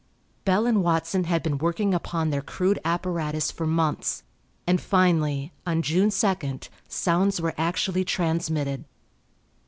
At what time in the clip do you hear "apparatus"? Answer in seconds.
2.83-3.51